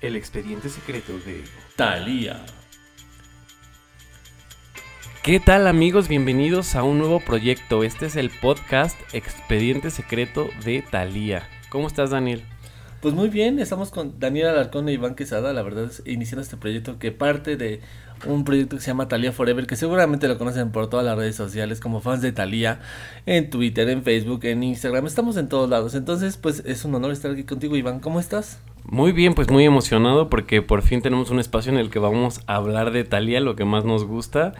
[0.00, 1.44] El expediente secreto de
[1.76, 2.42] Talía.
[5.22, 6.08] ¿Qué tal amigos?
[6.08, 7.84] Bienvenidos a un nuevo proyecto.
[7.84, 11.46] Este es el podcast Expediente Secreto de Talía.
[11.68, 12.42] ¿Cómo estás, Daniel?
[13.02, 16.56] Pues muy bien, estamos con Daniel Alarcón e Iván Quesada, la verdad es iniciando este
[16.56, 17.80] proyecto que parte de
[18.26, 21.36] un proyecto que se llama Talía Forever, que seguramente lo conocen por todas las redes
[21.36, 22.80] sociales como fans de Talía,
[23.26, 25.94] en Twitter, en Facebook, en Instagram, estamos en todos lados.
[25.94, 28.00] Entonces, pues es un honor estar aquí contigo, Iván.
[28.00, 28.60] ¿Cómo estás?
[28.90, 32.40] Muy bien, pues muy emocionado porque por fin tenemos un espacio en el que vamos
[32.48, 34.52] a hablar de Talía, lo que más nos gusta.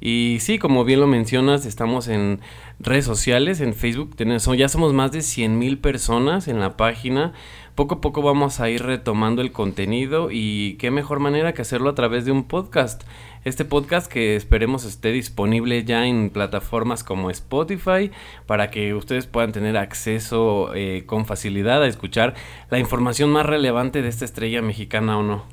[0.00, 2.40] Y sí, como bien lo mencionas, estamos en
[2.80, 4.16] redes sociales, en Facebook,
[4.56, 7.34] ya somos más de 100 mil personas en la página.
[7.74, 11.90] Poco a poco vamos a ir retomando el contenido y qué mejor manera que hacerlo
[11.90, 13.02] a través de un podcast.
[13.42, 18.12] Este podcast que esperemos esté disponible ya en plataformas como Spotify
[18.46, 22.34] para que ustedes puedan tener acceso eh, con facilidad a escuchar
[22.70, 25.44] la información más relevante de esta estrella mexicana o no.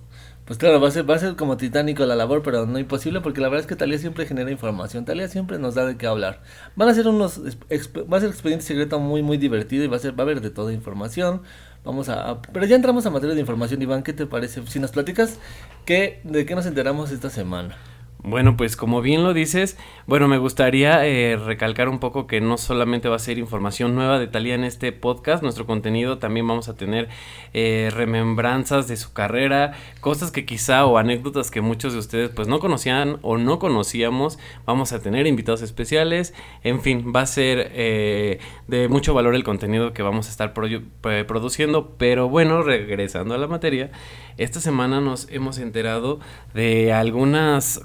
[0.45, 3.21] Pues claro, va a ser, va a ser como titánico la labor, pero no imposible
[3.21, 5.05] porque la verdad es que Talía siempre genera información.
[5.05, 6.41] Talía siempre nos da de qué hablar.
[6.75, 9.99] Van a ser unos, va a ser expediente secreto muy, muy divertido y va a
[9.99, 11.41] ser, va a haber de toda información.
[11.83, 14.65] Vamos a, pero ya entramos a materia de información, Iván, ¿qué te parece?
[14.67, 15.39] Si nos platicas,
[15.85, 17.75] ¿qué, ¿de qué nos enteramos esta semana?
[18.23, 22.59] Bueno, pues como bien lo dices, bueno, me gustaría eh, recalcar un poco que no
[22.59, 26.69] solamente va a ser información nueva de Talía en este podcast, nuestro contenido también vamos
[26.69, 27.09] a tener
[27.53, 32.47] eh, remembranzas de su carrera, cosas que quizá o anécdotas que muchos de ustedes pues
[32.47, 37.71] no conocían o no conocíamos, vamos a tener invitados especiales, en fin, va a ser
[37.73, 43.39] eh, de mucho valor el contenido que vamos a estar produciendo, pero bueno, regresando a
[43.39, 43.89] la materia,
[44.37, 46.19] esta semana nos hemos enterado
[46.53, 47.81] de algunas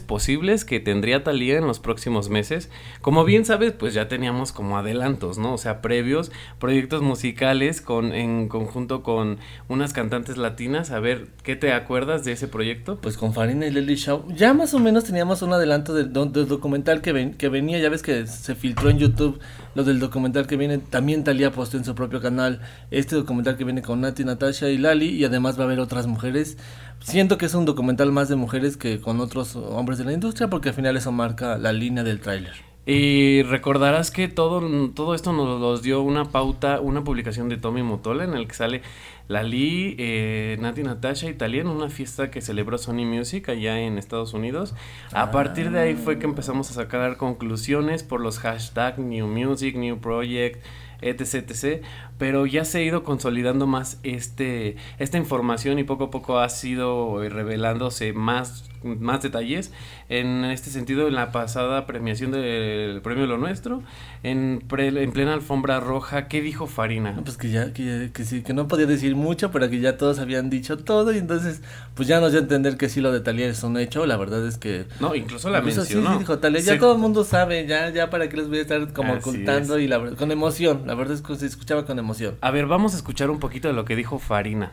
[0.00, 2.70] posibles que tendría Talía en los próximos meses.
[3.00, 5.54] Como bien sabes, pues ya teníamos como adelantos, ¿no?
[5.54, 10.90] O sea, previos proyectos musicales con en conjunto con unas cantantes latinas.
[10.90, 12.98] A ver, ¿qué te acuerdas de ese proyecto?
[13.00, 14.32] Pues con Farina y Lely Shaw.
[14.34, 18.26] Ya más o menos teníamos un adelanto del, documental que, que venía, ya ves que
[18.26, 19.40] se filtró en YouTube
[19.74, 20.78] lo del documental que viene.
[20.78, 24.78] También Talía postó en su propio canal este documental que viene con Nati, Natasha y
[24.78, 26.56] Lali y además va a haber otras mujeres.
[27.00, 30.48] Siento que es un documental más de mujeres que con otros hombres de la industria
[30.48, 32.66] porque al final eso marca la línea del tráiler.
[32.88, 37.82] Y recordarás que todo, todo esto nos los dio una pauta, una publicación de Tommy
[37.82, 38.82] Motola en el que sale
[39.26, 44.72] Lali, eh, Nati Natasha en una fiesta que celebró Sony Music allá en Estados Unidos.
[45.12, 49.74] A partir de ahí fue que empezamos a sacar conclusiones por los hashtags New Music,
[49.74, 50.64] New Project,
[51.00, 51.84] etc, etc.
[52.18, 56.48] Pero ya se ha ido consolidando más este, esta información y poco a poco ha
[56.48, 58.64] sido revelándose más
[58.94, 59.72] más detalles.
[60.08, 63.82] En este sentido, en la pasada premiación del premio Lo Nuestro,
[64.22, 67.20] en, en plena alfombra roja, ¿qué dijo Farina?
[67.24, 70.20] Pues que ya, que, que, sí, que no podía decir mucho, pero que ya todos
[70.20, 71.62] habían dicho todo, y entonces,
[71.94, 74.16] pues ya nos dio a entender que sí lo de Talía es un hecho, la
[74.16, 74.86] verdad es que...
[75.00, 76.12] No, incluso la mencionó.
[76.12, 78.62] Sí, dijo Talía, ya todo el mundo sabe, ya, ya para qué les voy a
[78.62, 82.38] estar como ocultando, y la con emoción, la verdad es que se escuchaba con emoción.
[82.40, 84.70] A ver, vamos a escuchar un poquito de lo que dijo Farina.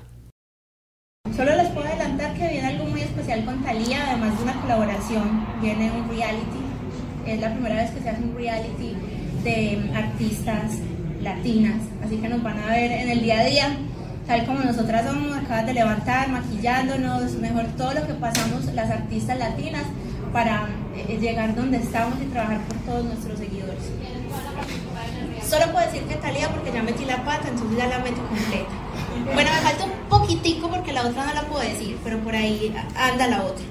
[1.36, 5.44] Solo les puedo adelantar que viene algo muy especial con Talía, además de una colaboración,
[5.60, 6.62] viene un reality.
[7.26, 8.96] Es la primera vez que se hace un reality
[9.44, 10.78] de artistas
[11.24, 13.78] latinas, así que nos van a ver en el día a día,
[14.28, 19.40] tal como nosotras somos, acabas de levantar, maquillándonos, mejor todo lo que pasamos las artistas
[19.40, 19.86] latinas
[20.32, 23.92] para eh, llegar donde estamos y trabajar por todos nuestros seguidores.
[25.48, 28.70] Solo puedo decir que Talía porque ya metí la pata, entonces ya la meto completa.
[29.34, 32.76] Bueno, me falta un poquitico porque la otra no la puedo decir, pero por ahí
[32.96, 33.64] anda la otra.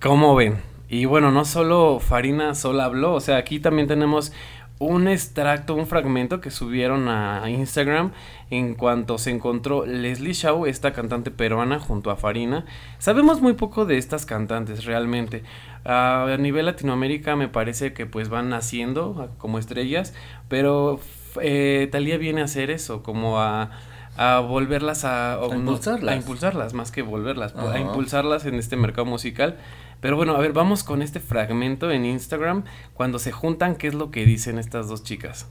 [0.00, 0.60] ¿Cómo ven?
[0.88, 4.32] Y bueno, no solo Farina sola habló, o sea, aquí también tenemos
[4.78, 8.12] un extracto, un fragmento que subieron a Instagram
[8.50, 12.64] en cuanto se encontró Leslie Shaw, esta cantante peruana, junto a Farina.
[12.98, 15.42] Sabemos muy poco de estas cantantes realmente.
[15.84, 20.14] a nivel Latinoamérica me parece que pues van naciendo como estrellas,
[20.48, 21.00] pero
[21.40, 23.70] eh, Talía viene a hacer eso, como a
[24.16, 26.14] a volverlas a, a, impulsarlas.
[26.14, 29.56] a impulsarlas más que volverlas, a impulsarlas en este mercado musical.
[30.04, 33.94] Pero bueno, a ver, vamos con este fragmento en Instagram cuando se juntan, ¿qué es
[33.94, 35.46] lo que dicen estas dos chicas?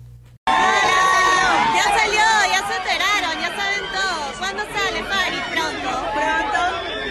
[0.46, 2.22] Ya salió,
[2.52, 4.38] ya se enteraron, ya saben todo.
[4.38, 5.38] ¿Cuándo sale, Fari?
[5.52, 5.90] Pronto.
[6.14, 6.60] Pronto.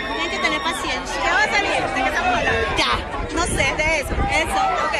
[0.06, 1.20] Tienen que tener paciencia.
[1.20, 1.82] ¿Qué va a salir?
[1.82, 2.60] ¿De qué estamos hablando?
[2.78, 4.14] Ya, no sé, de eso.
[4.30, 4.94] Eso, ok.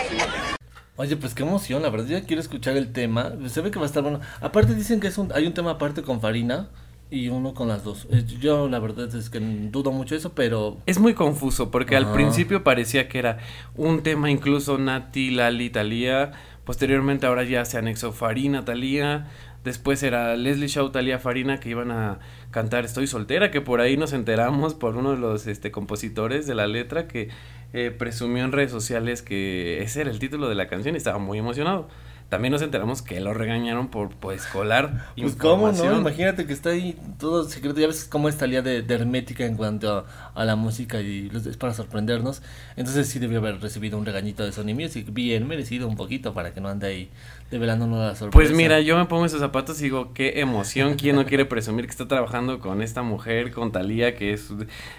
[0.97, 3.35] Oye, pues qué emoción, la verdad, yo quiero escuchar el tema.
[3.47, 4.19] Se ve que va a estar bueno.
[4.41, 6.71] Aparte dicen que es un, hay un tema aparte con Farina
[7.13, 8.09] y uno con las dos.
[8.11, 10.79] Eh, yo la verdad es que dudo mucho eso, pero...
[10.87, 13.37] Es muy confuso porque al principio parecía que era
[13.77, 16.33] un tema incluso Nati, Lali, Talía.
[16.65, 19.31] Posteriormente ahora ya se anexó Farina, Talía.
[19.63, 22.19] Después era Leslie Shaw, Talia Farina que iban a
[22.51, 26.55] cantar Estoy soltera, que por ahí nos enteramos por uno de los este, compositores de
[26.55, 27.29] la letra que
[27.75, 31.19] eh, presumió en redes sociales que ese era el título de la canción y estaba
[31.19, 31.89] muy emocionado
[32.33, 36.71] también nos enteramos que lo regañaron por pues colar pues cómo no imagínate que está
[36.71, 37.79] ahí todo secreto.
[37.79, 41.59] Ya ves cómo es Talía de, de, hermética en cuanto a, la música y es
[41.59, 42.41] para sorprendernos.
[42.75, 45.09] Entonces sí debió haber recibido un regañito de Sony Music.
[45.13, 47.11] Bien merecido un poquito para que no ande ahí
[47.51, 48.33] develándonos la sorpresa.
[48.33, 50.95] Pues mira yo me pongo esos zapatos y digo qué emoción.
[50.95, 54.49] Quién no quiere presumir que está trabajando con esta mujer con Talía que es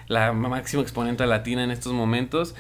[0.08, 2.54] la máxima exponente latina en estos momentos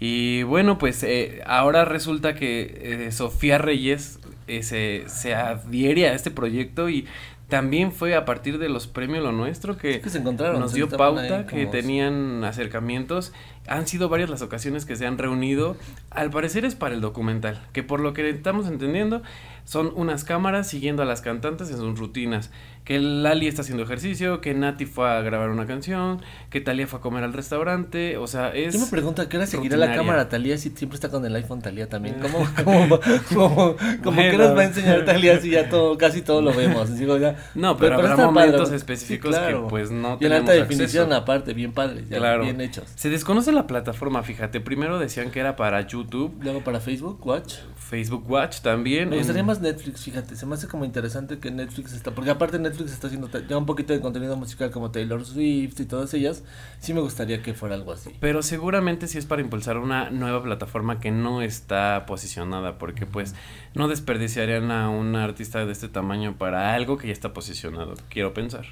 [0.00, 6.14] y bueno, pues eh, ahora resulta que eh, Sofía Reyes eh, se, se, adhiere a
[6.14, 7.06] este proyecto y
[7.48, 11.46] también fue a partir de los premios Lo Nuestro que, se encontraron, nos dio pauta,
[11.46, 13.32] que tenían acercamientos.
[13.66, 15.76] Han sido varias las ocasiones que se han reunido.
[16.10, 19.22] Al parecer es para el documental, que por lo que estamos entendiendo
[19.64, 22.50] son unas cámaras siguiendo a las cantantes en sus rutinas
[22.84, 26.20] que Lali está haciendo ejercicio, que Nati fue a grabar una canción,
[26.50, 28.74] que Talia fue a comer al restaurante, o sea, es...
[28.74, 31.34] Yo me pregunto, ¿a qué hora seguirá la cámara Talia si siempre está con el
[31.34, 32.16] iPhone Talia también?
[32.20, 33.00] ¿Cómo, cómo,
[33.32, 36.94] cómo, cómo qué nos va a enseñar Talia si ya todo, casi todo lo vemos?
[36.98, 41.54] Digo, ya, no, pero, habrá momentos específicos que pues no Y en alta definición aparte,
[41.54, 42.84] bien padre, ya bien hechos.
[42.96, 46.34] Se desconoce la plataforma, fíjate, primero decían que era para YouTube.
[46.42, 47.54] Luego para Facebook Watch.
[47.76, 49.08] Facebook Watch también.
[49.08, 52.58] Me gustaría más Netflix, fíjate, se me hace como interesante que Netflix está, porque aparte
[52.58, 56.12] Netflix Netflix está haciendo ya un poquito de contenido musical como Taylor Swift y todas
[56.14, 56.42] ellas,
[56.80, 58.10] sí me gustaría que fuera algo así.
[58.20, 63.34] Pero seguramente sí es para impulsar una nueva plataforma que no está posicionada, porque pues
[63.74, 68.32] no desperdiciarían a un artista de este tamaño para algo que ya está posicionado, quiero
[68.32, 68.64] pensar.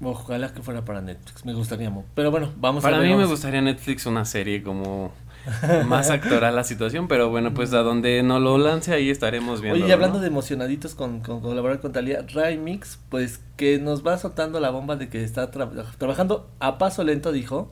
[0.00, 1.92] Ojalá que fuera para Netflix, me gustaría.
[2.14, 3.08] Pero bueno, vamos para a ver.
[3.08, 5.12] Para mí me gustaría Netflix una serie como
[5.86, 9.78] más actoral la situación, pero bueno, pues a donde no lo lance ahí estaremos viendo.
[9.78, 12.24] Oye, y hablando de emocionaditos con, con, colaborar con Talía,
[12.58, 17.32] Mix pues que nos va soltando la bomba de que está trabajando a paso lento,
[17.32, 17.70] dijo,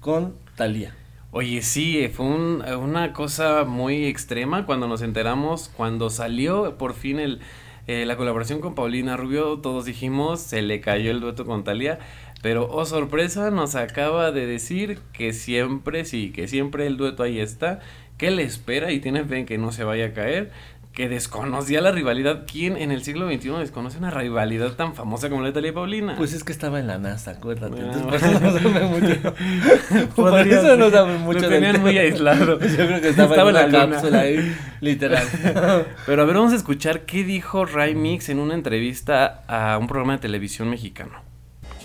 [0.00, 0.94] con Talía.
[1.30, 7.40] Oye, sí, fue una cosa muy extrema cuando nos enteramos, cuando salió por fin el,
[7.86, 11.98] eh, la colaboración con Paulina Rubio, todos dijimos, se le cayó el dueto con Talía.
[12.40, 17.40] Pero, oh sorpresa, nos acaba de decir que siempre, sí, que siempre el dueto ahí
[17.40, 17.80] está,
[18.16, 20.50] que le espera y tiene fe en que no se vaya a caer,
[20.98, 22.42] que desconocía la rivalidad.
[22.50, 25.72] ¿Quién en el siglo XXI desconoce una rivalidad tan famosa como la de Italia y
[25.72, 26.16] Paulina?
[26.16, 27.78] Pues es que estaba en la NASA, acuérdate.
[27.78, 30.14] Entonces, por eso no sabe mucho.
[30.16, 31.38] por eso no sabe mucho.
[31.38, 32.58] Lo tenían muy aislado.
[32.58, 35.24] Yo creo que estaba, en, la, cápsula ahí, literal.
[36.06, 39.86] Pero a ver, vamos a escuchar qué dijo Ray Mix en una entrevista a un
[39.86, 41.27] programa de televisión mexicano.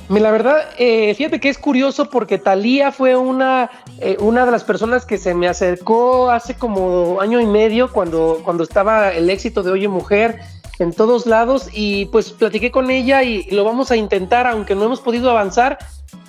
[0.10, 4.64] La verdad, eh, fíjate que es curioso porque Talía fue una, eh, una de las
[4.64, 9.64] personas que se me acercó hace como año y medio cuando, cuando estaba el éxito
[9.64, 10.40] de Oye Mujer
[10.80, 14.86] en todos lados y pues platiqué con ella y lo vamos a intentar, aunque no
[14.86, 15.78] hemos podido avanzar.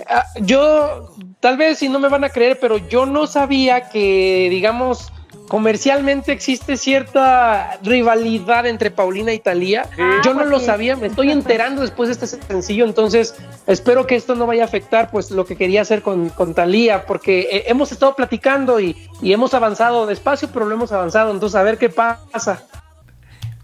[0.09, 4.49] Ah, yo, tal vez si no me van a creer, pero yo no sabía que,
[4.51, 5.13] digamos,
[5.49, 9.89] comercialmente existe cierta rivalidad entre Paulina y Talía.
[10.25, 13.35] Yo no lo sabía, me estoy enterando después de este sencillo, entonces
[13.67, 17.07] espero que esto no vaya a afectar pues lo que quería hacer con, con Talía,
[17.07, 21.63] porque eh, hemos estado platicando y, hemos avanzado despacio, pero lo hemos avanzado, entonces a
[21.63, 22.65] ver qué pasa.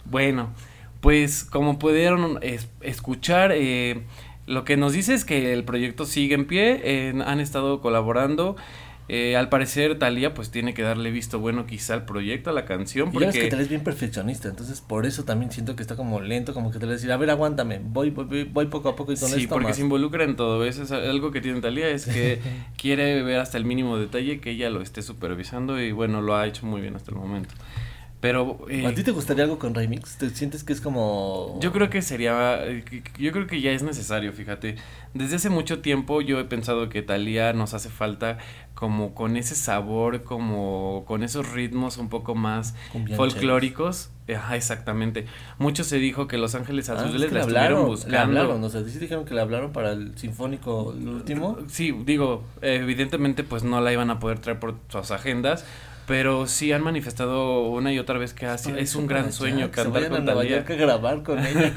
[0.04, 0.50] Bueno,
[1.00, 2.40] pues como pudieron
[2.80, 4.02] escuchar, eh,
[4.46, 8.56] lo que nos dice es que el proyecto sigue en pie, eh, han estado colaborando.
[9.12, 12.64] Eh, al parecer Talía pues tiene que darle visto bueno quizá al proyecto, a la
[12.64, 13.10] canción.
[13.10, 13.26] Porque...
[13.26, 16.54] es que Talía es bien perfeccionista, entonces por eso también siento que está como lento,
[16.54, 19.16] como que te le decir, a ver, aguántame, voy, voy, voy poco a poco y
[19.16, 22.38] con sí, porque se involucra en todo, eso es algo que tiene Talía, es que
[22.78, 26.46] quiere ver hasta el mínimo detalle que ella lo esté supervisando y bueno, lo ha
[26.46, 27.52] hecho muy bien hasta el momento.
[28.20, 28.66] Pero...
[28.68, 30.16] Eh, ¿A ti te gustaría algo con Remix?
[30.18, 31.58] ¿Te sientes que es como...?
[31.60, 32.60] Yo creo que sería...
[33.18, 34.76] Yo creo que ya es necesario, fíjate.
[35.14, 38.38] Desde hace mucho tiempo yo he pensado que Talía nos hace falta
[38.74, 42.74] como con ese sabor, como con esos ritmos un poco más
[43.16, 44.10] folclóricos.
[44.34, 45.26] Ajá, exactamente.
[45.58, 48.12] Mucho se dijo que Los Ángeles ah, Azules la estuvieron buscando.
[48.12, 51.58] Le hablaron, o sea, ¿sí dijeron que le hablaron para el sinfónico el último?
[51.68, 55.64] Sí, digo, evidentemente pues no la iban a poder traer por sus agendas,
[56.10, 58.44] pero sí han manifestado una y otra vez que
[58.76, 60.64] es un gran sueño cantar con Talía.
[60.64, 61.72] que grabar con ella,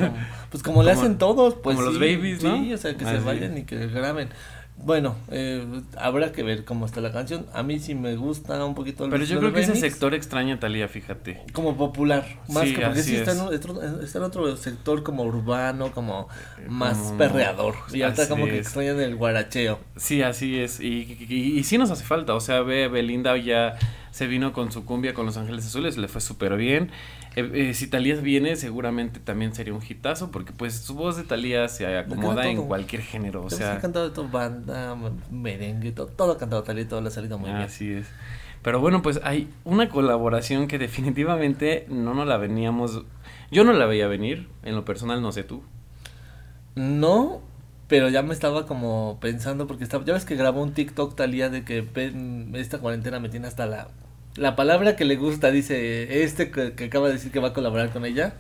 [0.50, 2.58] pues como, le hacen todos, pues como los babies, ¿no?
[2.58, 4.30] Sí, o sea, que se vayan y que graben.
[4.76, 5.64] Bueno, eh,
[5.98, 7.46] habrá que ver cómo está la canción.
[7.54, 9.08] A mí sí me gusta un poquito.
[9.08, 11.44] Pero yo creo que ese sector extraña a Talía, fíjate.
[11.54, 15.92] Como popular, más que porque sí está en, otro, está en, otro, sector como urbano,
[15.92, 16.28] como
[16.68, 17.76] más perreador.
[17.94, 19.80] Y ahorita como que extrañan el guaracheo.
[19.96, 20.80] Sí, así es.
[20.80, 22.34] Y, y, sí nos hace falta.
[22.34, 23.78] O sea, ve Belinda ya
[24.14, 26.92] se vino con su cumbia con Los Ángeles Azules, le fue súper bien.
[27.36, 31.24] Eh, eh, si Talía viene, seguramente también sería un hitazo, porque pues su voz de
[31.24, 33.74] Talía se acomoda en cualquier género, o sea...
[33.74, 34.96] Ha cantado de todo, banda,
[35.32, 37.64] merengue, todo, todo ha cantado Talía todo le ha salido muy bien.
[37.64, 38.08] Así es.
[38.62, 43.02] Pero bueno, pues hay una colaboración que definitivamente no nos la veníamos...
[43.50, 45.64] Yo no la veía venir, en lo personal no sé tú.
[46.76, 47.42] No,
[47.88, 51.50] pero ya me estaba como pensando porque estaba, ya ves que grabó un TikTok Talía
[51.50, 51.88] de que
[52.56, 53.88] esta cuarentena me tiene hasta la
[54.36, 57.92] la palabra que le gusta dice este que, acaba de decir que va a colaborar
[57.92, 58.34] con ella.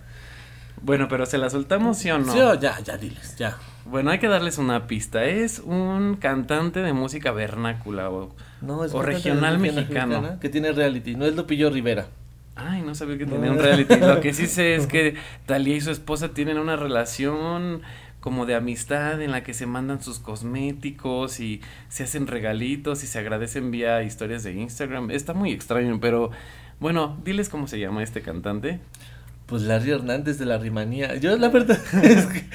[0.81, 2.33] Bueno, pero se la soltamos sí o no?
[2.33, 3.57] Sí o ya, ya diles, ya.
[3.85, 5.23] Bueno, hay que darles una pista.
[5.23, 8.35] Es un cantante de música vernácula o,
[8.67, 10.39] o regional mexicano.
[10.41, 12.07] Que tiene reality, no es Lupillo Rivera.
[12.55, 13.95] Ay, no sabía que tenía un reality.
[13.97, 17.81] Lo que sí sé es que Talía y su esposa tienen una relación
[18.23, 23.07] como de amistad en la que se mandan sus cosméticos y se hacen regalitos y
[23.07, 25.11] se agradecen vía historias de Instagram.
[25.11, 26.31] Está muy extraño, pero
[26.79, 28.79] bueno, diles cómo se llama este cantante.
[29.45, 31.17] Pues Larry Hernández de la Rimanía.
[31.17, 32.45] Yo la verdad es que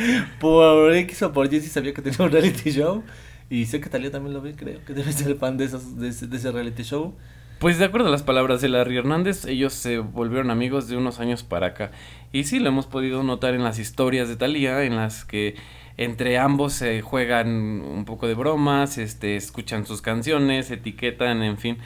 [0.41, 3.05] por X o por Y sí sabía que tenía un reality show.
[3.51, 6.09] Y sé que Talía también lo ve, creo que debe ser fan de, esos, de,
[6.09, 7.15] ese, de ese reality show.
[7.59, 11.19] Pues de acuerdo a las palabras de Larry Hernández, ellos se volvieron amigos de unos
[11.19, 11.91] años para acá.
[12.33, 15.57] Y sí, lo hemos podido notar en las historias de Talía, en las que
[15.97, 21.79] entre ambos se juegan un poco de bromas, este, escuchan sus canciones, etiquetan, en fin.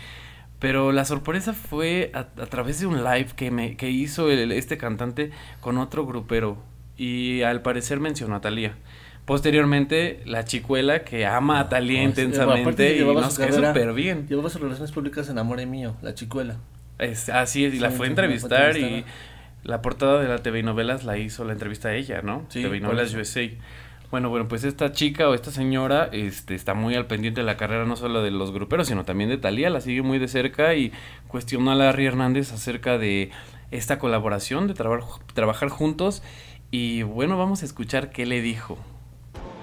[0.59, 5.31] Pero la sorpresa fue a, través de un live que, me, que hizo este cantante
[5.61, 6.59] con otro grupero.
[6.97, 8.77] Y al parecer mencionó a Talía.
[9.25, 14.29] Posteriormente, la chicuela que ama a Talía intensamente y nos quedó súper bien.
[14.29, 16.57] Llevaba sus relaciones públicas en Amor Mío, la chicuela.
[16.99, 19.05] Es, así es, y la fue a entrevistar y
[19.65, 22.45] la portada de la TV novelas la hizo la entrevista a ella, ¿no?
[22.49, 23.49] Sí, TV novelas USA.
[24.11, 27.57] Bueno, bueno, pues esta chica o esta señora este, está muy al pendiente de la
[27.57, 30.75] carrera no solo de los gruperos, sino también de Talía, la sigue muy de cerca
[30.75, 30.93] y
[31.29, 33.31] cuestiona a Larry Hernández acerca de
[33.71, 36.23] esta colaboración, de trabajar juntos.
[36.71, 38.79] Y bueno, vamos a escuchar qué le dijo.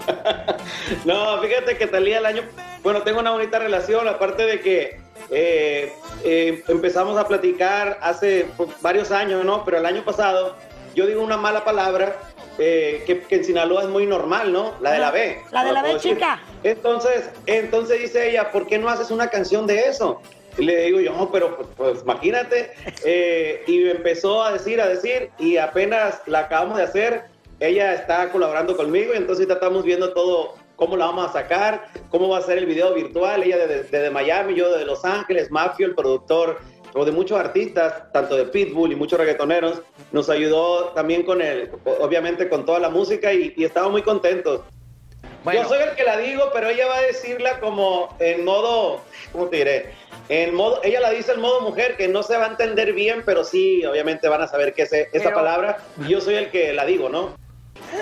[1.05, 2.41] no, fíjate que Talía el año,
[2.83, 4.99] bueno, tengo una bonita relación, aparte de que
[5.31, 5.93] eh,
[6.23, 8.47] eh, empezamos a platicar hace
[8.81, 9.63] varios años, ¿no?
[9.65, 10.55] Pero el año pasado
[10.95, 12.17] yo digo una mala palabra
[12.57, 14.73] eh, que, en Sinaloa es muy normal, ¿no?
[14.81, 15.41] La de la B.
[15.51, 16.41] La de la B, chica.
[16.63, 20.21] Entonces, entonces dice ella, ¿por qué no haces una canción de eso?
[20.57, 22.71] Y le digo yo, no, pero pues, pues imagínate.
[23.67, 28.75] y empezó a decir, a decir, y apenas la acabamos de hacer ella está colaborando
[28.77, 32.57] conmigo y entonces estamos viendo todo, cómo la vamos a sacar, cómo va a ser
[32.57, 36.59] el video virtual, ella desde, Miami, yo de Los Ángeles, Mafio, el productor,
[36.95, 39.81] o de muchos artistas, tanto de Pitbull y muchos reggaetoneros,
[40.11, 41.69] nos ayudó también con el,
[41.99, 44.61] obviamente con toda la música y, y estamos muy contentos.
[45.53, 49.47] Yo soy el que la digo, pero ella va a decirla como en modo, ¿cómo
[49.47, 49.93] te diré?
[50.29, 53.23] En modo, ella la dice en modo mujer, que no se va a entender bien,
[53.25, 55.77] pero sí, obviamente van a saber qué es esa palabra.
[56.07, 57.35] Yo soy el que la digo, ¿no?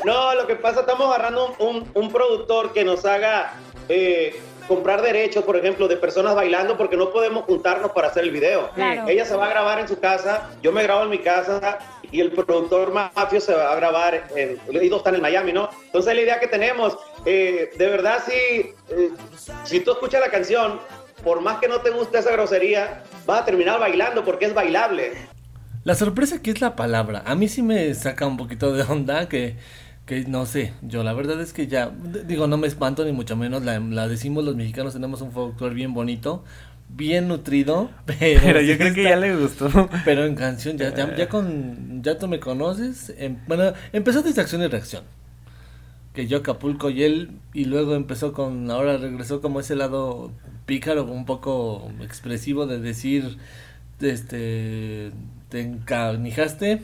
[0.04, 3.54] No, lo que pasa, estamos agarrando un, productor que nos haga
[3.90, 8.32] eh, comprar derechos, por ejemplo, de personas bailando porque no podemos juntarnos para hacer el
[8.32, 8.70] video.
[9.08, 11.80] Ella se va a grabar en su casa, yo me grabo en mi casa
[12.12, 14.60] y el productor mafio se va a grabar en...
[14.70, 15.70] Y dos están en Miami, ¿no?
[15.86, 19.12] Entonces la idea que tenemos, eh, de verdad, si, eh,
[19.64, 20.80] si tú escuchas la canción,
[21.24, 25.14] por más que no te guste esa grosería, vas a terminar bailando porque es bailable.
[25.88, 27.24] La sorpresa que es la palabra.
[27.26, 29.56] A mí sí me saca un poquito de onda que,
[30.06, 30.74] que no sé.
[30.82, 31.94] Yo la verdad es que ya,
[32.26, 33.64] digo, no me espanto ni mucho menos.
[33.64, 36.44] La, decimos los mexicanos, tenemos un folclore bien bonito
[36.90, 39.70] bien nutrido, pero, yo creo que ya le gustó.
[40.04, 44.62] Pero en canción, ya, ya, con, ya tú me conoces, em, bueno, empezó desde acción
[44.64, 45.04] y reacción.
[46.14, 50.32] Que yo Acapulco y él, y luego empezó con, ahora regresó como ese lado
[50.66, 53.38] pícaro, un poco expresivo de decir,
[54.02, 55.12] este,
[55.50, 56.82] te encanijaste.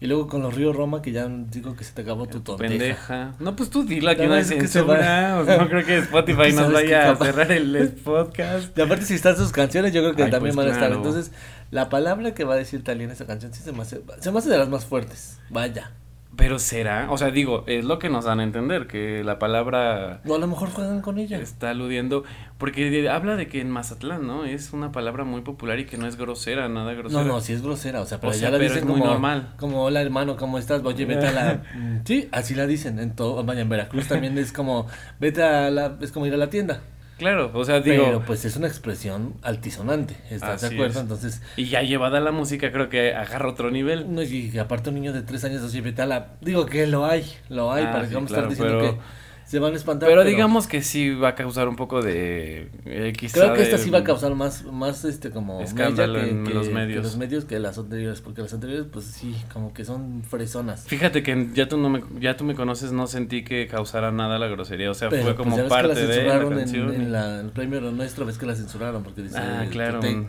[0.00, 2.68] Y luego con los ríos Roma, que ya digo que se te acabó tu tonteja.
[2.68, 3.34] Pendeja.
[3.38, 5.42] No, pues tú dila que no es que se va.
[5.42, 8.76] no creo que Spotify nos vaya a cerrar el podcast.
[8.76, 10.92] Y aparte, si están sus canciones, yo creo que también pues van a estar.
[10.92, 11.32] Entonces,
[11.70, 14.30] la palabra que va a decir Talía en esa canción sí se me hace, se
[14.30, 15.38] me hace de las más fuertes.
[15.48, 15.90] Vaya.
[16.36, 20.20] Pero será, o sea, digo, es lo que nos dan a entender, que la palabra...
[20.26, 21.38] O a lo mejor juegan con ella.
[21.38, 22.24] Está aludiendo,
[22.58, 24.44] porque habla de que en Mazatlán, ¿no?
[24.44, 27.22] Es una palabra muy popular y que no es grosera, nada grosera.
[27.22, 29.54] No, no, sí es grosera, o sea, pero ya la dicen es muy como, normal.
[29.58, 30.82] Como, hola hermano, ¿cómo estás?
[30.84, 31.62] Oye, vete a la...
[32.04, 34.86] sí, así la dicen en todo, vaya, en Veracruz también es como,
[35.20, 36.80] vete a la, es como ir a la tienda.
[37.18, 38.04] Claro, o sea, digo.
[38.04, 41.00] Pero pues es una expresión altisonante, ¿estás de acuerdo?
[41.00, 41.42] Entonces.
[41.56, 44.12] Y ya llevada la música, creo que agarra otro nivel.
[44.12, 46.34] No, y aparte un niño de tres años, así, vete a la.
[46.40, 49.23] Digo que lo hay, lo hay, ah, para que vamos a estar diciendo que.
[49.46, 50.08] Se van a espantar.
[50.08, 52.70] Pero, digamos que sí va a causar un poco de.
[52.86, 55.60] eh, quizá Creo que esta sí va a causar más, más este, como.
[55.60, 56.98] Escándalo mella en los medios.
[56.98, 60.84] Que los medios que las anteriores, porque las anteriores, pues sí, como que son fresonas.
[60.86, 64.38] Fíjate que ya tú no me ya tú me conoces, no sentí que causara nada
[64.38, 66.14] la grosería, o sea, Pero, fue pues, como ya ves que parte la de la
[66.14, 66.94] censuraron en- canción.
[66.94, 69.38] En, la, el premio nuestro, ves que la censuraron porque dice.
[69.38, 70.00] ah, claro.
[70.00, 70.28] que te-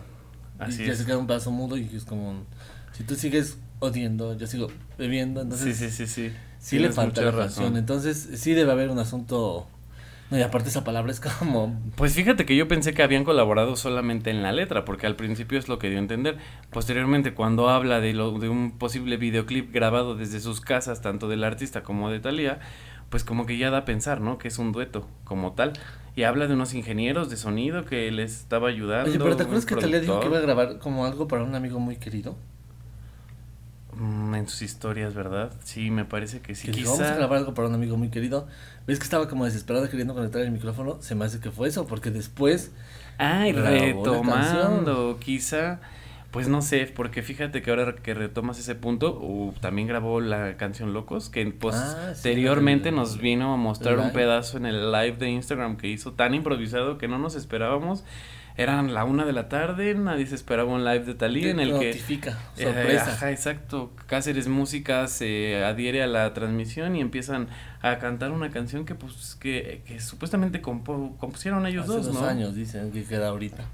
[0.58, 1.00] Así y ya es.
[1.00, 2.44] se queda un paso mudo y es como.
[2.94, 4.68] Si tú sigues odiando, yo sigo
[4.98, 5.94] bebiendo, Sí, entonces.
[5.94, 6.32] sí, sí,
[6.66, 6.78] sí.
[6.78, 7.78] sí le falta la canción.
[7.78, 9.68] Entonces, sí debe haber un asunto.
[10.32, 11.80] No, y aparte esa palabra es como.
[11.96, 15.60] Pues fíjate que yo pensé que habían colaborado solamente en la letra, porque al principio
[15.60, 16.38] es lo que dio a entender.
[16.72, 21.44] Posteriormente, cuando habla de, lo, de un posible videoclip grabado desde sus casas, tanto del
[21.44, 22.60] artista como de Thalía,
[23.10, 24.40] pues como que ya da a pensar, ¿no?
[24.40, 25.74] Que es un dueto como tal.
[26.16, 29.12] Y habla de unos ingenieros de sonido que les estaba ayudando.
[29.12, 31.54] Oye, pero ¿te acuerdas que Talía dijo que iba a grabar como algo para un
[31.54, 32.36] amigo muy querido?
[33.98, 35.52] Mm, en sus historias, ¿verdad?
[35.64, 36.68] Sí, me parece que sí.
[36.68, 37.16] Que dijo, vamos a Quizá.
[37.18, 38.48] grabar algo para un amigo muy querido.
[38.88, 40.98] ¿Ves que estaba como desesperado queriendo conectar el micrófono?
[41.02, 42.72] Se me hace que fue eso, porque después.
[43.18, 45.80] Ay, retomando, quizá.
[46.32, 50.58] Pues no sé, porque fíjate que ahora que retomas ese punto, uh, también grabó la
[50.58, 55.30] canción Locos, que Ah, posteriormente nos vino a mostrar un pedazo en el live de
[55.30, 58.04] Instagram que hizo tan improvisado que no nos esperábamos.
[58.58, 61.78] Eran la una de la tarde, nadie se esperaba un live de Talía en el
[61.78, 61.88] que...
[61.88, 63.12] notifica, Eh, sorpresa.
[63.12, 63.92] ajá, exacto.
[64.08, 67.48] Cáceres Música se adhiere a la transmisión y empiezan
[67.82, 72.22] a cantar una canción que pues que, que supuestamente compo- compusieron ellos Hace dos, dos
[72.22, 72.26] ¿no?
[72.28, 73.66] años dicen que queda ahorita.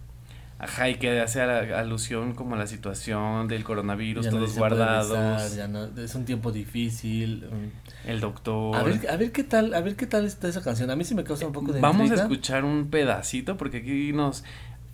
[0.63, 5.55] Ajá, y que hace alusión como a la situación del coronavirus, Ya todos puede guardados,
[5.55, 7.45] ya no- es un tiempo difícil.
[7.51, 8.09] mm.
[8.09, 8.75] el doctor.
[8.75, 10.91] A ver, a ver qué tal, a ver qué tal está esa canción.
[10.91, 14.13] A mí sí me causa un poco de Vamos a escuchar un pedacito porque aquí
[14.13, 14.43] nos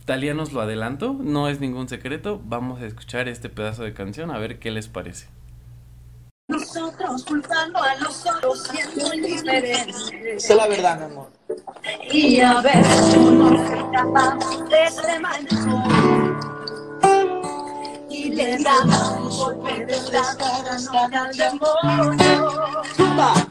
[0.08, 2.42] Talía nos lo adelanto, no es ningún secreto.
[2.46, 5.28] Vamos a escuchar este pedazo de canción a ver qué les parece.
[6.48, 10.10] Nosotros culpando a los otros siendo indiferentes.
[10.14, 11.30] Esa es la verdad, mi amor.
[12.10, 16.40] Y a ver cómo nos escapamos de este malecón.
[18.10, 20.40] Y le damos un golpe de estado
[20.86, 22.72] no al demonio.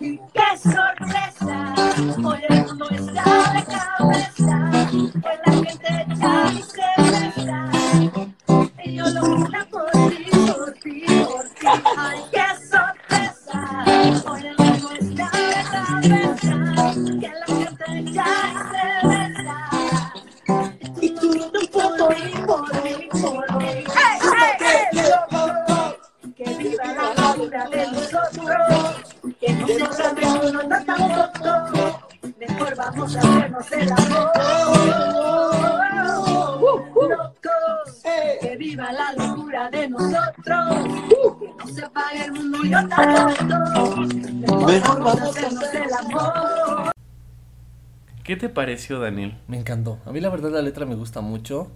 [0.00, 1.65] Y ¡Qué sorpresa!
[1.98, 4.56] Hoy el mundo está de cabeza.
[4.84, 5.12] Hoy
[5.46, 7.58] la gente ya se besa.
[8.84, 11.66] Y yo lo juro por ti, por ti, por ti.
[11.96, 12.65] ¡Ay, qué
[33.56, 34.30] vamos a hacernos el amor.
[37.08, 38.02] Locos.
[38.40, 40.38] Que viva la locura de nosotros.
[41.38, 43.96] Que no se apague el mundo y tampoco.
[44.66, 46.92] Mejor vamos a hacernos el amor.
[48.22, 49.38] ¿Qué te pareció, Daniel?
[49.46, 50.00] Me encantó.
[50.04, 51.70] A mí la verdad la letra me gusta mucho.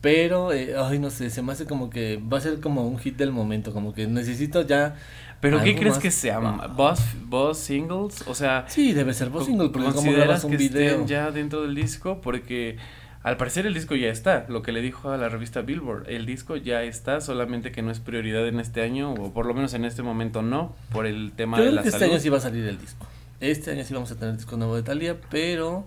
[0.00, 2.98] Pero, eh, ay, no sé, se me hace como que va a ser como un
[2.98, 3.72] hit del momento.
[3.72, 4.96] Como que necesito ya.
[5.40, 6.38] ¿Pero qué crees más- que sea?
[6.40, 8.24] ¿Boss, boss singles?
[8.26, 10.90] O sea, Sí, debe ser voz single, porque como ¿consideras grabas un que video.
[10.90, 12.20] estén ya dentro del disco?
[12.20, 12.76] Porque
[13.22, 16.26] al parecer el disco ya está, lo que le dijo a la revista Billboard, el
[16.26, 19.74] disco ya está, solamente que no es prioridad en este año, o por lo menos
[19.74, 22.12] en este momento no, por el tema Yo de creo la que este salud.
[22.14, 23.06] año sí va a salir el disco.
[23.40, 25.86] Este año sí vamos a tener disco nuevo de Thalía, pero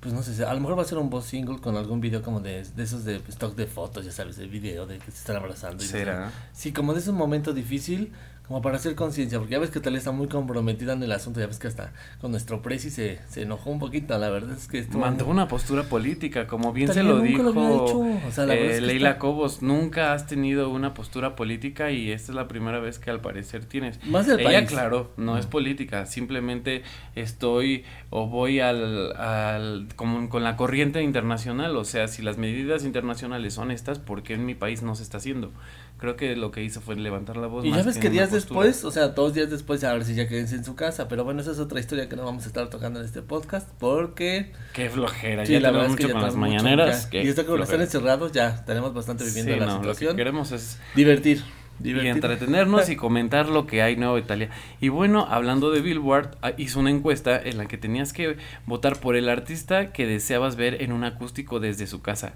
[0.00, 2.22] pues no sé, a lo mejor va a ser un voz single con algún video
[2.22, 5.18] como de, de esos de stock de fotos, ya sabes, de video de que se
[5.18, 5.82] están abrazando.
[5.82, 5.98] y no sé.
[5.98, 6.32] ¿Será?
[6.54, 8.12] Sí, como de ese momento difícil,
[8.50, 11.38] como para hacer conciencia, porque ya ves que Thalía está muy comprometida en el asunto,
[11.38, 14.66] ya ves que hasta con nuestro presi se, se enojó un poquito, la verdad es
[14.66, 15.02] que estuvo...
[15.02, 18.74] Mantuvo una postura política, como bien se lo dijo lo o sea, la eh, es
[18.80, 22.80] que Leila está- Cobos, nunca has tenido una postura política y esta es la primera
[22.80, 24.04] vez que al parecer tienes.
[24.06, 24.68] Más del Ella, país.
[24.68, 25.50] claro, no es Mm.
[25.50, 26.82] política, simplemente
[27.14, 32.84] estoy o voy al, al como con la corriente internacional, o sea, si las medidas
[32.84, 35.52] internacionales son estas, ¿por qué en mi país no se está haciendo?
[36.00, 37.62] Creo que lo que hizo fue levantar la voz.
[37.64, 40.26] Y ya ves que una días después, o sea, dos días después, ahora sí ya
[40.26, 41.08] quédense en su casa.
[41.08, 43.68] Pero bueno, esa es otra historia que no vamos a estar tocando en este podcast.
[43.78, 44.52] Porque.
[44.72, 46.62] Qué flojera, Sí, ya la tenemos verdad es que mucho ya con las tenemos mucho,
[46.64, 47.08] mañaneras.
[47.12, 50.16] Y esto como están encerrados, ya estaremos bastante viviendo Sí, la no, lo que situación.
[50.16, 51.42] queremos es Divertir.
[51.80, 52.10] y Divertir.
[52.12, 54.48] entretenernos y comentar lo que hay nuevo de Italia.
[54.80, 58.98] Y bueno, hablando de Billboard, ah, hizo una encuesta en la que tenías que votar
[59.00, 62.32] por el artista que deseabas ver en un acústico desde su casa.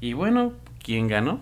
[0.00, 1.40] Y bueno, ¿quién ganó?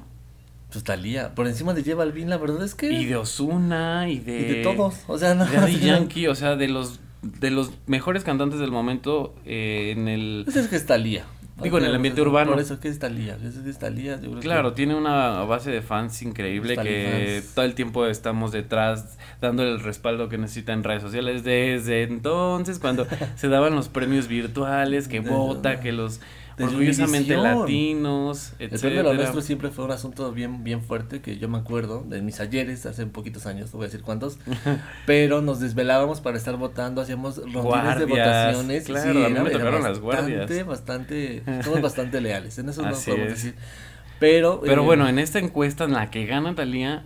[0.72, 1.34] Pues Talía.
[1.34, 2.92] Por encima de J Balvin, la verdad es que.
[2.92, 4.40] Y de Osuna y de...
[4.40, 4.96] y de todos.
[5.06, 5.46] O sea, no.
[5.46, 10.06] de Daddy Yankee, o sea, de los de los mejores cantantes del momento eh, en
[10.08, 11.24] el Pues es que es Talía.
[11.62, 12.52] Digo, en el ambiente urbano.
[12.52, 13.36] Por eso, ¿qué es Talía?
[13.36, 14.14] ¿Qué es, qué es Thalía?
[14.20, 18.06] Yo creo Claro, que- tiene una base de fans increíble Los que todo el tiempo
[18.06, 23.74] estamos detrás dándole el respaldo que necesita en redes sociales desde entonces cuando se daban
[23.74, 26.20] los premios virtuales, que vota, que los
[26.60, 31.38] orgullosamente latinos, El premio de lo nuestro siempre fue un asunto bien, bien fuerte que
[31.38, 34.38] yo me acuerdo de mis ayeres hace poquitos años, no voy a decir cuántos,
[35.06, 38.84] pero nos desvelábamos para estar votando, hacíamos rondines de votaciones.
[38.84, 40.66] claro, sí, a mí me era tocaron las bastante, guardias.
[40.66, 43.28] Bastante, somos bastante leales, en eso no podemos es.
[43.34, 43.54] decir.
[44.18, 47.04] Pero, Pero eh, bueno, en esta encuesta en la que gana Talía,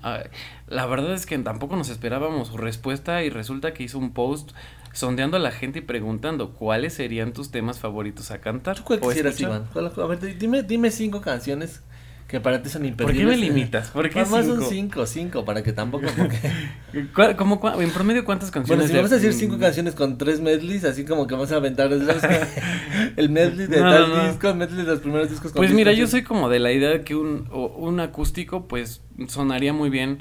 [0.67, 4.53] la verdad es que tampoco nos esperábamos su respuesta y resulta que hizo un post
[4.93, 8.77] sondeando a la gente y preguntando cuáles serían tus temas favoritos a cantar.
[8.77, 9.41] ¿tú cuál o quisieras.
[9.41, 9.65] Iván?
[9.73, 11.81] ¿Cuál- A ver, dime, dime cinco canciones
[12.29, 13.19] que para ti son ¿Por imperdibles.
[13.19, 13.89] qué me limitas?
[13.91, 14.71] ¿Por qué Más más son cinco?
[14.71, 16.07] cinco, cinco, para que tampoco...
[16.17, 16.39] Porque...
[17.15, 18.87] ¿Cuál- cómo cua- en promedio cuántas Bueno, canciones?
[18.87, 21.53] si de- vamos a decir cinco mm, canciones con tres medleys, así como que vamos
[21.53, 21.93] a aventar
[23.17, 25.53] el medley de No, tal no, disco, el medley de los primeros discos.
[25.53, 26.11] con Pues mira, yo canciones.
[26.11, 30.21] soy como de la idea de que un, o- un acústico pues sonaría muy bien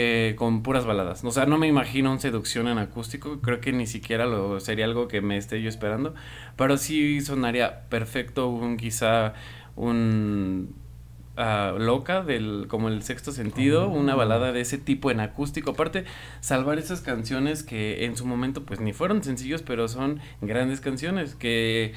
[0.00, 1.24] eh, con puras baladas.
[1.24, 4.84] O sea, no me imagino un seducción en acústico, creo que ni siquiera lo sería
[4.84, 6.14] algo que me esté yo esperando,
[6.54, 9.34] pero sí sonaría perfecto un quizá
[9.74, 10.72] un
[11.36, 15.72] ah, loca del como el sexto sentido, una balada de ese tipo en acústico.
[15.72, 16.04] Aparte,
[16.38, 21.34] salvar esas canciones que en su momento pues ni fueron sencillos, pero son grandes canciones
[21.34, 21.92] que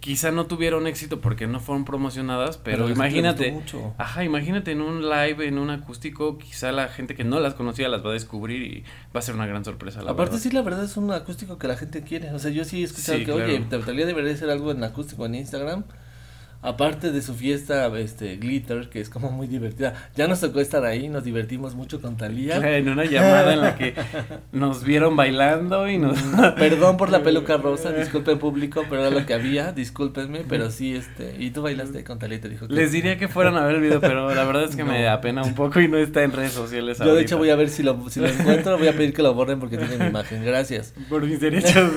[0.00, 3.94] quizá no tuvieron éxito porque no fueron promocionadas, pero, imagínate, mucho.
[3.98, 7.88] ajá, imagínate en un live, en un acústico, quizá la gente que no las conocía
[7.88, 10.02] las va a descubrir y va a ser una gran sorpresa.
[10.02, 10.42] La Aparte, verdad.
[10.42, 12.30] sí, la verdad es un acústico que la gente quiere.
[12.32, 13.44] O sea, yo sí he escuchado Sí, que, claro.
[13.46, 15.84] oye, Talía debería ser algo en acústico en Instagram.
[16.66, 19.94] Aparte de su fiesta, este, Glitter, que es como muy divertida.
[20.16, 22.56] Ya nos tocó estar ahí, nos divertimos mucho con Talía.
[22.76, 23.94] En una llamada en la que
[24.50, 26.18] nos vieron bailando y nos...
[26.58, 30.96] Perdón por la peluca rosa, disculpen público, pero era lo que había, discúlpenme, pero sí,
[30.96, 32.74] este, y tú bailaste con Talía y te dijo que...
[32.74, 35.10] Les diría que fueran a ver el video, pero la verdad es que me No.
[35.12, 36.98] apena un poco y no está en redes sociales.
[36.98, 39.22] Yo de hecho voy a ver si lo, si lo encuentro, voy a pedir que
[39.22, 40.94] lo borren porque tiene mi imagen, gracias.
[41.08, 41.92] Por mis derechos.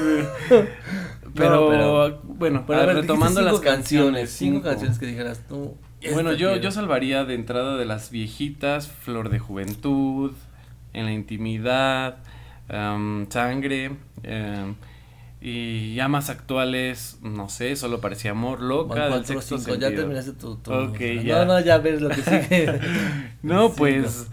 [1.36, 4.30] pero, pero- bueno, Pero a ver, retomando las canciones.
[4.32, 4.70] cinco cinco.
[4.70, 5.76] canciones que dijeras tú.
[6.14, 6.64] Bueno, esta yo, quiero.
[6.64, 10.32] yo salvaría de entrada de las viejitas, Flor de Juventud,
[10.94, 12.18] En la Intimidad,
[12.70, 13.92] am, Sangre,
[14.24, 14.76] em,
[15.42, 19.76] y ya más actuales, no sé, solo parecía Amor, Loca, del cuatro o sexto cinco,
[19.76, 20.02] ya sentido.
[20.04, 21.46] terminaste tu, no, ya.
[21.46, 22.80] no, ya ves lo que sigue.
[23.44, 24.28] No, pues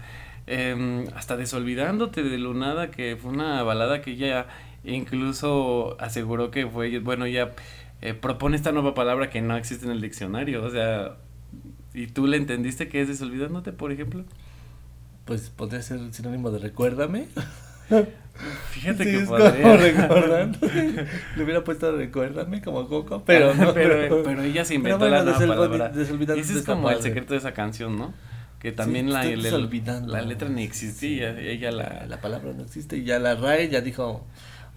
[0.47, 4.47] em, hasta Desolvidándote de Lunada, que fue una balada que ella
[4.95, 7.51] incluso aseguró que fue, bueno, ya
[8.01, 11.17] eh, propone esta nueva palabra que no existe en el diccionario, o sea,
[11.93, 14.23] ¿y tú le entendiste que es Desolvidándote, por ejemplo?
[15.25, 17.27] Pues podría ser sinónimo de recuérdame.
[18.71, 19.61] Fíjate Sí, que es podría.
[19.63, 20.57] como recuerdan.
[21.35, 23.73] Le hubiera puesto recuérdame como Coco, pero no.
[23.73, 25.91] pero, pero ella se inventó bueno, la nueva palabra.
[26.35, 27.09] Ese es como el padre.
[27.09, 28.13] secreto de esa canción, ¿no?
[28.59, 32.05] Que también la, estoy el- el- la letra ni existía, ella la...
[32.07, 34.25] La palabra no existe y ya la RAE ya dijo.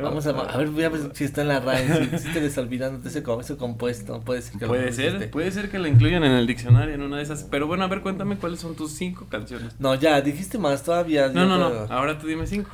[0.03, 3.09] Vamos a, a ver, voy a ver si está en la RAE, si existe desolvidándote
[3.09, 5.29] ese, co- ese compuesto, puede ser que lo Puede ser, existe.
[5.29, 7.45] puede ser que la incluyan en el diccionario en una de esas.
[7.45, 9.75] Pero bueno, a ver, cuéntame cuáles son tus cinco canciones.
[9.79, 11.29] No, ya, dijiste más todavía.
[11.29, 11.95] No, no, te- no.
[11.95, 12.71] Ahora tú dime cinco.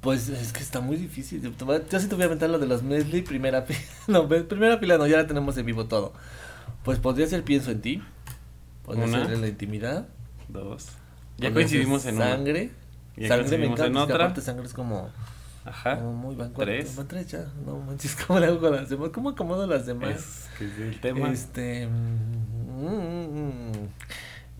[0.00, 1.40] Pues es que está muy difícil.
[1.42, 1.48] Te
[1.90, 3.80] Yo sí te voy a aventar lo de los medley, primera fila.
[4.06, 6.12] No, primera fila no, ya la tenemos en vivo todo.
[6.84, 8.02] Pues podría ser Pienso en ti.
[8.84, 9.24] Podría Una.
[9.26, 10.06] ser En la intimidad.
[10.48, 10.86] Dos.
[11.36, 12.30] Ya coincidimos en una.
[12.30, 12.70] Sangre.
[13.16, 13.86] Ya sangre me encanta.
[13.86, 14.14] en otra.
[14.16, 15.10] aparte sangre es como,
[15.68, 15.96] Ajá.
[15.96, 16.96] muy van cuatro, Tres.
[16.96, 17.46] van tres ya.
[17.64, 19.10] No manches, ¿cómo le hago con las demás?
[19.12, 20.10] ¿Cómo acomodo las demás?
[20.16, 21.30] Es que es el tema.
[21.30, 21.86] Este.
[21.86, 23.88] mm, mm, mm.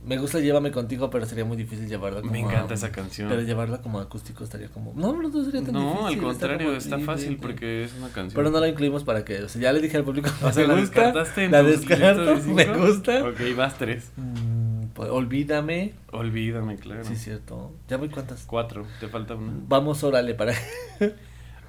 [0.04, 2.32] Me gusta Llévame contigo, pero sería muy difícil llevarla como.
[2.32, 3.28] Me a- encanta esa canción.
[3.28, 4.94] Pero llevarla como acústico estaría como.
[4.94, 5.82] No, no, no sería tan difícil.
[5.82, 8.34] No, al está contrario, como- está fácil sí, porque es una canción.
[8.42, 10.62] Pero no la incluimos para que, o sea, ya le dije al público, O sea,
[10.66, 13.24] me ¿la gusta, descartaste en la descarto, de me gusta.
[13.28, 14.10] Ok, vas tres.
[14.16, 14.57] Mm,
[14.98, 17.04] olvídame, Olvídame, claro.
[17.04, 17.72] sí, cierto.
[17.88, 18.44] Ya voy cuántas.
[18.44, 19.52] Cuatro, te falta una.
[19.68, 20.54] Vamos, órale, para.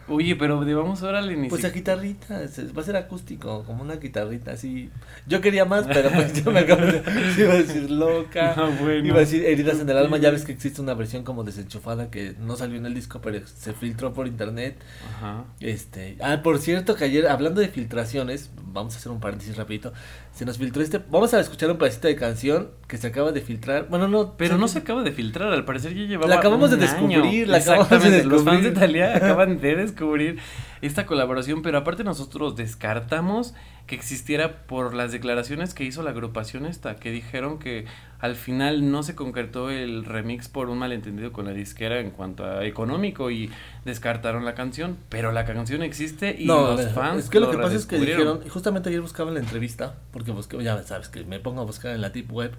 [0.10, 2.40] Oye, pero vamos órale ni Pues si- a guitarrita,
[2.78, 4.90] va a ser acústico, como una guitarrita así.
[5.28, 7.02] Yo quería más, pero pues yo me acabo de.
[7.38, 8.54] Iba a decir loca.
[8.58, 9.08] No, bueno.
[9.08, 10.18] Iba a decir heridas en el alma.
[10.18, 13.40] Ya ves que existe una versión como desenchufada que no salió en el disco, pero
[13.46, 14.78] se filtró por internet.
[15.18, 15.46] Ajá.
[15.60, 19.94] Este, ah, por cierto que ayer, hablando de filtraciones, vamos a hacer un paréntesis rapidito,
[20.34, 23.42] se nos filtró este, vamos a escuchar un pedacito de canción que se acaba de
[23.42, 26.70] filtrar, bueno, no, Pero no se acaba de filtrar, al parecer ya llevaba La acabamos
[26.70, 26.92] de un año.
[27.22, 28.94] descubrir, la acabamos de Exactamente, Los fans de descubrir.
[28.94, 30.40] Italia acaban de descubrir descubrir
[30.82, 33.54] esta colaboración, pero aparte nosotros descartamos
[33.86, 37.86] que existiera por las declaraciones que hizo la agrupación esta, que dijeron que
[38.20, 42.46] al final no se concretó el remix por un malentendido con la disquera en cuanto
[42.46, 43.50] a económico y
[43.86, 47.58] descartaron la canción, pero la canción existe y No, los fans es que lo que
[47.58, 51.40] pasa es que dijeron, justamente ayer buscaba la entrevista, porque busqué, ya sabes que me
[51.40, 52.52] pongo a buscar en la Deep Web,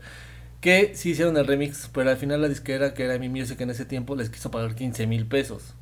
[0.61, 3.71] que sí hicieron el remix, pero al final la disquera, que era mi music en
[3.71, 5.75] ese tiempo, les quiso pagar 15 mil pesos.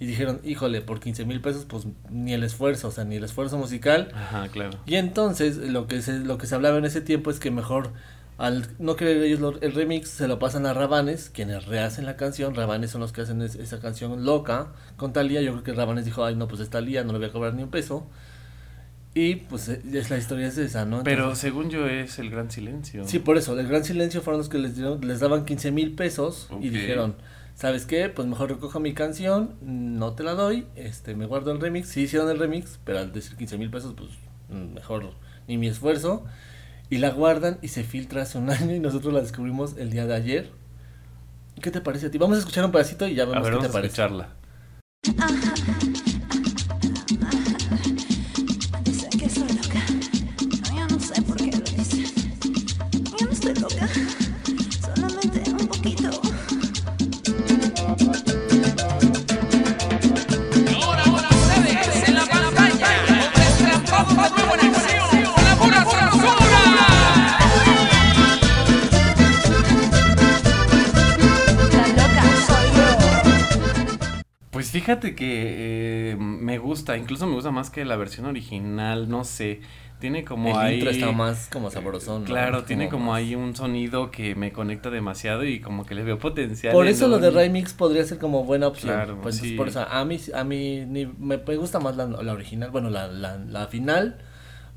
[0.00, 3.24] Y dijeron, híjole, por 15 mil pesos, pues ni el esfuerzo, o sea, ni el
[3.24, 4.10] esfuerzo musical.
[4.14, 4.78] Ajá, claro.
[4.86, 7.92] Y entonces lo que se, lo que se hablaba en ese tiempo es que mejor
[8.38, 12.16] al no querer ellos lo- el remix se lo pasan a Rabanes, quienes rehacen la
[12.16, 12.54] canción.
[12.54, 15.42] Rabanes son los que hacen es- esa canción loca con Talía.
[15.42, 17.52] Yo creo que Rabanes dijo, ay no, pues es Talía, no le voy a cobrar
[17.52, 18.06] ni un peso.
[19.12, 21.02] Y pues eh, es la historia es esa, ¿no?
[21.02, 23.04] Pero según yo es el gran silencio.
[23.06, 25.92] Sí, por eso, el gran silencio fueron los que les, dieron, les daban 15 mil
[25.94, 27.16] pesos y dijeron,
[27.60, 28.08] ¿sabes qué?
[28.08, 31.88] Pues mejor recojo mi canción, no te la doy, este, me guardo el remix.
[31.88, 34.08] Sí hicieron el remix, pero al decir 15 mil pesos, pues
[34.48, 35.10] mm, mejor
[35.46, 36.24] ni mi esfuerzo.
[36.88, 40.06] Y la guardan y se filtra hace un año y nosotros la descubrimos el día
[40.06, 40.50] de ayer.
[41.60, 42.16] ¿Qué te parece a ti?
[42.16, 44.02] Vamos a escuchar un pedacito y ya a vemos ver, qué te vamos a parece.
[44.02, 44.36] escucharla.
[74.80, 79.60] Fíjate que eh, me gusta, incluso me gusta más que la versión original, no sé.
[79.98, 80.74] Tiene como el ahí.
[80.76, 82.22] intro está más como sabrosón.
[82.22, 82.26] ¿no?
[82.26, 86.02] Claro, tiene como más- ahí un sonido que me conecta demasiado y como que le
[86.04, 86.72] veo potencial.
[86.72, 88.94] Por eso lo de remix podría ser como buena opción.
[88.94, 89.56] Claro, Pues, sí.
[89.56, 92.88] por eso, a mí, a mí ni- me, me gusta más la, la original, bueno,
[92.88, 94.16] la, la, la final,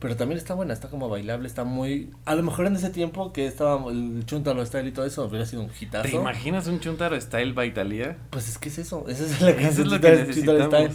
[0.04, 2.10] pero también está buena, está como bailable, está muy...
[2.26, 5.46] A lo mejor en ese tiempo que estaba el Chuntaro Style y todo eso, hubiera
[5.46, 6.04] sido un hitazo.
[6.10, 8.18] ¿Te imaginas un Chuntaro style Baitalia?
[8.30, 10.66] Pues es que es eso, eso es la que, Eso es lo que necesitamos.
[10.66, 10.92] Style.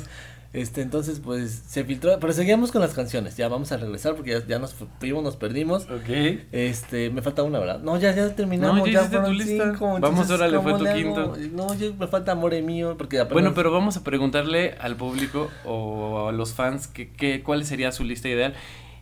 [0.52, 4.30] Este, entonces, pues, se filtró, pero seguíamos con las canciones, ya vamos a regresar porque
[4.30, 5.84] ya, ya nos fuimos, nos perdimos.
[5.84, 6.08] Ok.
[6.52, 7.80] Este, me falta una, ¿verdad?
[7.80, 8.78] No, ya, ya terminamos.
[8.78, 9.70] No, ya ya hiciste tu lista.
[9.72, 11.36] cinco, Vamos, órale, fue ¿cómo tu quinto.
[11.52, 15.50] No, yo, me falta Amore Mío, porque apenas- Bueno, pero vamos a preguntarle al público
[15.66, 18.54] o a los fans que, que- cuál sería su lista ideal.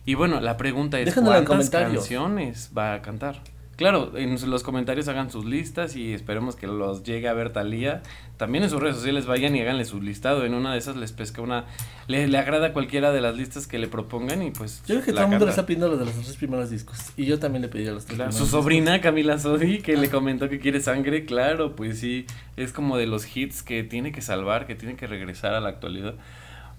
[0.07, 3.41] Y bueno, la pregunta es ¿cuántas canciones va a cantar?
[3.75, 8.01] Claro, en los comentarios hagan sus listas y esperemos que los llegue a ver Talía.
[8.37, 10.45] También en sus redes sociales vayan y háganle su listado.
[10.45, 11.65] En una de esas les pesca una...
[12.07, 14.81] Le, le agrada cualquiera de las listas que le propongan y pues...
[14.87, 16.97] Yo creo que todo el mundo le está pidiendo los de los tres primeros discos.
[17.17, 19.99] Y yo también le pedí a los tres Claro, su sobrina Camila Sodi que Ah.
[19.99, 24.11] le comentó que quiere sangre, claro, pues sí, es como de los hits que tiene
[24.13, 26.15] que salvar, que tiene que regresar a la actualidad.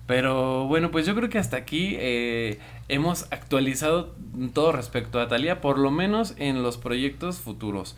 [0.08, 4.14] Pero bueno, pues yo creo que hasta aquí eh, hemos actualizado
[4.54, 7.94] todo respecto a Thalía, por lo menos en los proyectos futuros.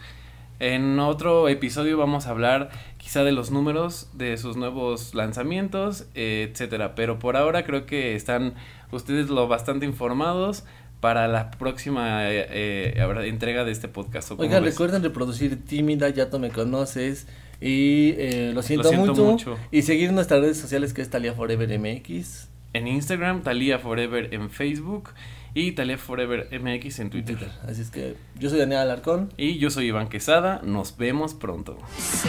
[0.58, 6.96] En otro episodio vamos a hablar quizá de los números de sus nuevos lanzamientos, etcétera.
[6.96, 8.54] Pero por ahora creo que están
[8.90, 10.64] ustedes lo bastante informados
[11.00, 14.32] para la próxima eh, eh, entrega de este podcast.
[14.32, 17.28] ¿o cómo Oigan, recuerden reproducir Tímida, Ya tú me conoces.
[17.60, 19.58] Y eh, lo, siento siento mucho, mucho.
[19.70, 22.48] Y seguir nuestras redes sociales que es Talia Forever MX.
[22.72, 25.10] En Instagram, Thalia Forever en Facebook
[25.54, 27.36] y Thalia Forever MX en Twitter.
[27.66, 29.32] Así es que yo soy Daniel Alarcón.
[29.36, 31.76] Y yo soy Iván Quesada, nos vemos pronto.
[31.98, 32.28] Sí.